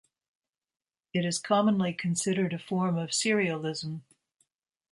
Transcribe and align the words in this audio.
It 1.13 1.25
is 1.25 1.37
commonly 1.37 1.93
considered 1.93 2.53
a 2.53 2.57
form 2.57 2.97
of 2.97 3.11
serialism. 3.11 4.01